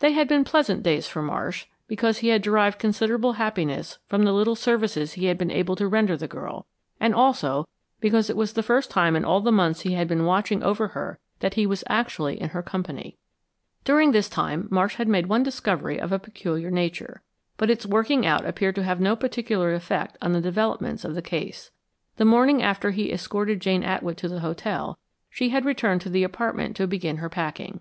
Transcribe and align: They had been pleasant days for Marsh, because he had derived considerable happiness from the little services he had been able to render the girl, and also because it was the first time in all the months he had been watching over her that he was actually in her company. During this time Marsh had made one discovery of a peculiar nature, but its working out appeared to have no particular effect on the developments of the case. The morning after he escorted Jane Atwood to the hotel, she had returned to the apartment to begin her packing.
They 0.00 0.12
had 0.12 0.28
been 0.28 0.44
pleasant 0.44 0.82
days 0.82 1.08
for 1.08 1.22
Marsh, 1.22 1.64
because 1.86 2.18
he 2.18 2.28
had 2.28 2.42
derived 2.42 2.78
considerable 2.78 3.32
happiness 3.40 3.96
from 4.06 4.24
the 4.24 4.32
little 4.34 4.56
services 4.56 5.14
he 5.14 5.24
had 5.24 5.38
been 5.38 5.50
able 5.50 5.74
to 5.76 5.88
render 5.88 6.18
the 6.18 6.28
girl, 6.28 6.66
and 7.00 7.14
also 7.14 7.66
because 7.98 8.28
it 8.28 8.36
was 8.36 8.52
the 8.52 8.62
first 8.62 8.90
time 8.90 9.16
in 9.16 9.24
all 9.24 9.40
the 9.40 9.50
months 9.50 9.80
he 9.80 9.94
had 9.94 10.06
been 10.06 10.26
watching 10.26 10.62
over 10.62 10.88
her 10.88 11.18
that 11.40 11.54
he 11.54 11.66
was 11.66 11.82
actually 11.88 12.38
in 12.38 12.50
her 12.50 12.62
company. 12.62 13.16
During 13.84 14.12
this 14.12 14.28
time 14.28 14.68
Marsh 14.70 14.96
had 14.96 15.08
made 15.08 15.28
one 15.28 15.42
discovery 15.42 15.98
of 15.98 16.12
a 16.12 16.18
peculiar 16.18 16.70
nature, 16.70 17.22
but 17.56 17.70
its 17.70 17.86
working 17.86 18.26
out 18.26 18.44
appeared 18.44 18.74
to 18.74 18.84
have 18.84 19.00
no 19.00 19.16
particular 19.16 19.72
effect 19.72 20.18
on 20.20 20.32
the 20.32 20.42
developments 20.42 21.06
of 21.06 21.14
the 21.14 21.22
case. 21.22 21.70
The 22.16 22.26
morning 22.26 22.62
after 22.62 22.90
he 22.90 23.10
escorted 23.10 23.60
Jane 23.62 23.82
Atwood 23.82 24.18
to 24.18 24.28
the 24.28 24.40
hotel, 24.40 24.98
she 25.30 25.48
had 25.48 25.64
returned 25.64 26.02
to 26.02 26.10
the 26.10 26.22
apartment 26.22 26.76
to 26.76 26.86
begin 26.86 27.16
her 27.16 27.30
packing. 27.30 27.80